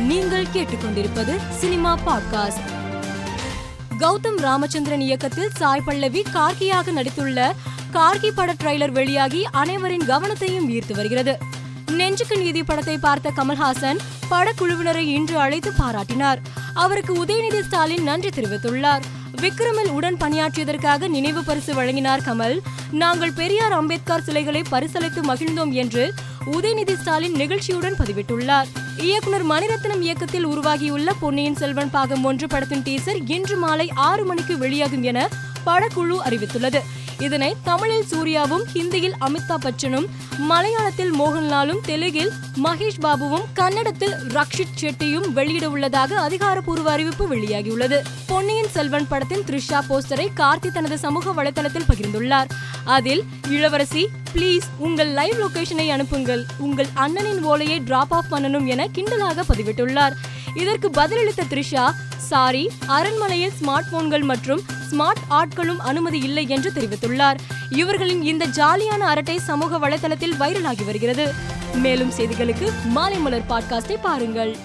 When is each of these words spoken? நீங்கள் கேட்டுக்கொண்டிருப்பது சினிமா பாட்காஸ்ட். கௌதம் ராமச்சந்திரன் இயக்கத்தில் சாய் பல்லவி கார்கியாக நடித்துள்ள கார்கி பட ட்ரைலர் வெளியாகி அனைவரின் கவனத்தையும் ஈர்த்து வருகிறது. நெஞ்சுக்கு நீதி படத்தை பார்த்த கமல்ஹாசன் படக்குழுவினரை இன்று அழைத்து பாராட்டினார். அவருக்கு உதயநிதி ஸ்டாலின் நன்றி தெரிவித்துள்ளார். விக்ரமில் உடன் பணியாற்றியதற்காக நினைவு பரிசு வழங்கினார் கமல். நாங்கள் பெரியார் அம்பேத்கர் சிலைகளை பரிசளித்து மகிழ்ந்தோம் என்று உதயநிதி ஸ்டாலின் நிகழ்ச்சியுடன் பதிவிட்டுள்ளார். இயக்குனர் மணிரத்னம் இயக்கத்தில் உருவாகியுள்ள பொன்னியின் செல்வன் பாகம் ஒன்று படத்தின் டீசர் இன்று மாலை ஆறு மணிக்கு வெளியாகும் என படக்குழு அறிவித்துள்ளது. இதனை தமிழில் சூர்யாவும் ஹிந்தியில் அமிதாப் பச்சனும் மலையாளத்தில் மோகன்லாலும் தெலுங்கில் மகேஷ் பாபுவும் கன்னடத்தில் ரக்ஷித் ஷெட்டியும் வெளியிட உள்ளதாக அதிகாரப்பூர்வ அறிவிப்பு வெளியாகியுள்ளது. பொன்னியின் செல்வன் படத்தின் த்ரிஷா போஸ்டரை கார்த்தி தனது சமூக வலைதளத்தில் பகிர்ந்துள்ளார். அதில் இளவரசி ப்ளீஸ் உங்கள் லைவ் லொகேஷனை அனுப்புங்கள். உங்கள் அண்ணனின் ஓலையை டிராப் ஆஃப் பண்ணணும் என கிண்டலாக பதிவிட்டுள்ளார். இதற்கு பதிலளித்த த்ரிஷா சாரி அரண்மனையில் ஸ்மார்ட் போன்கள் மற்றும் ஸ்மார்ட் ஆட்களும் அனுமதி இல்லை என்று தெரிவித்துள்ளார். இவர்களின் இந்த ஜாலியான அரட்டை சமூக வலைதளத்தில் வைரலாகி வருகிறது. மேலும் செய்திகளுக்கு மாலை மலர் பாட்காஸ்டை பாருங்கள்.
நீங்கள் 0.00 0.46
கேட்டுக்கொண்டிருப்பது 0.54 1.38
சினிமா 1.50 1.98
பாட்காஸ்ட். 2.06 2.60
கௌதம் 3.98 4.36
ராமச்சந்திரன் 4.36 5.00
இயக்கத்தில் 5.00 5.50
சாய் 5.50 5.80
பல்லவி 5.80 6.22
கார்கியாக 6.22 6.90
நடித்துள்ள 6.90 7.52
கார்கி 7.92 8.30
பட 8.30 8.52
ட்ரைலர் 8.52 8.90
வெளியாகி 8.90 9.44
அனைவரின் 9.44 10.08
கவனத்தையும் 10.08 10.68
ஈர்த்து 10.68 10.92
வருகிறது. 10.92 11.38
நெஞ்சுக்கு 11.90 12.38
நீதி 12.38 12.62
படத்தை 12.62 12.98
பார்த்த 12.98 13.32
கமல்ஹாசன் 13.36 13.98
படக்குழுவினரை 14.30 15.06
இன்று 15.06 15.38
அழைத்து 15.38 15.72
பாராட்டினார். 15.78 16.38
அவருக்கு 16.74 17.24
உதயநிதி 17.24 17.60
ஸ்டாலின் 17.60 18.02
நன்றி 18.02 18.28
தெரிவித்துள்ளார். 18.28 19.02
விக்ரமில் 19.40 19.88
உடன் 19.88 20.16
பணியாற்றியதற்காக 20.16 21.08
நினைவு 21.08 21.44
பரிசு 21.44 21.74
வழங்கினார் 21.74 22.20
கமல். 22.20 22.58
நாங்கள் 22.90 23.32
பெரியார் 23.32 23.72
அம்பேத்கர் 23.72 24.22
சிலைகளை 24.22 24.62
பரிசளித்து 24.70 25.20
மகிழ்ந்தோம் 25.22 25.72
என்று 25.72 26.14
உதயநிதி 26.46 26.94
ஸ்டாலின் 26.96 27.34
நிகழ்ச்சியுடன் 27.34 27.96
பதிவிட்டுள்ளார். 27.98 28.68
இயக்குனர் 28.96 29.46
மணிரத்னம் 29.46 30.00
இயக்கத்தில் 30.00 30.44
உருவாகியுள்ள 30.44 31.12
பொன்னியின் 31.20 31.56
செல்வன் 31.56 31.90
பாகம் 31.90 32.24
ஒன்று 32.24 32.46
படத்தின் 32.46 32.82
டீசர் 32.82 33.20
இன்று 33.26 33.56
மாலை 33.56 33.90
ஆறு 33.94 34.24
மணிக்கு 34.24 34.58
வெளியாகும் 34.58 35.02
என 35.02 35.28
படக்குழு 35.66 36.16
அறிவித்துள்ளது. 36.24 36.80
இதனை 37.20 37.56
தமிழில் 37.64 38.04
சூர்யாவும் 38.04 38.64
ஹிந்தியில் 38.74 39.12
அமிதாப் 39.20 39.64
பச்சனும் 39.64 40.06
மலையாளத்தில் 40.48 41.12
மோகன்லாலும் 41.18 41.80
தெலுங்கில் 41.84 42.30
மகேஷ் 42.64 43.00
பாபுவும் 43.02 43.44
கன்னடத்தில் 43.54 44.14
ரக்ஷித் 44.28 44.78
ஷெட்டியும் 44.80 45.28
வெளியிட 45.28 45.70
உள்ளதாக 45.70 46.18
அதிகாரப்பூர்வ 46.20 46.90
அறிவிப்பு 46.90 47.36
வெளியாகியுள்ளது. 47.36 47.98
பொன்னியின் 48.26 48.68
செல்வன் 48.68 49.08
படத்தின் 49.08 49.40
த்ரிஷா 49.40 49.80
போஸ்டரை 49.88 50.28
கார்த்தி 50.36 50.72
தனது 50.72 50.98
சமூக 50.98 51.42
வலைதளத்தில் 51.42 51.88
பகிர்ந்துள்ளார். 51.88 52.48
அதில் 52.84 53.24
இளவரசி 53.48 54.08
ப்ளீஸ் 54.34 54.66
உங்கள் 54.78 55.08
லைவ் 55.08 55.36
லொகேஷனை 55.40 55.88
அனுப்புங்கள். 55.88 56.44
உங்கள் 56.58 56.86
அண்ணனின் 56.94 57.42
ஓலையை 57.42 57.80
டிராப் 57.80 58.14
ஆஃப் 58.14 58.32
பண்ணணும் 58.32 58.66
என 58.66 58.88
கிண்டலாக 58.94 59.42
பதிவிட்டுள்ளார். 59.48 60.12
இதற்கு 60.54 60.90
பதிலளித்த 60.90 61.42
த்ரிஷா 61.50 61.90
சாரி 62.16 62.70
அரண்மனையில் 62.86 63.52
ஸ்மார்ட் 63.60 63.90
போன்கள் 63.90 64.22
மற்றும் 64.22 64.60
ஸ்மார்ட் 64.90 65.22
ஆட்களும் 65.30 65.76
அனுமதி 65.76 66.18
இல்லை 66.18 66.48
என்று 66.48 66.70
தெரிவித்துள்ளார். 66.70 67.38
இவர்களின் 67.70 68.22
இந்த 68.22 68.46
ஜாலியான 68.46 68.98
அரட்டை 68.98 69.38
சமூக 69.38 69.78
வலைதளத்தில் 69.78 70.36
வைரலாகி 70.40 70.84
வருகிறது. 70.84 71.32
மேலும் 71.74 72.12
செய்திகளுக்கு 72.12 72.70
மாலை 72.84 73.18
மலர் 73.18 73.46
பாட்காஸ்டை 73.48 73.96
பாருங்கள். 74.02 74.56